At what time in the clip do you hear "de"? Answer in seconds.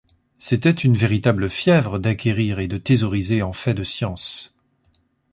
2.67-2.79, 3.75-3.83